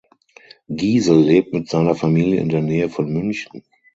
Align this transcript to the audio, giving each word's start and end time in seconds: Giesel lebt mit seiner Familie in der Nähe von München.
Giesel 0.67 1.19
lebt 1.21 1.53
mit 1.53 1.69
seiner 1.69 1.93
Familie 1.93 2.39
in 2.41 2.49
der 2.49 2.63
Nähe 2.63 2.89
von 2.89 3.13
München. 3.13 3.61